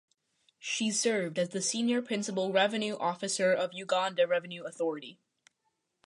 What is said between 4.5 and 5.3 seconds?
Authority.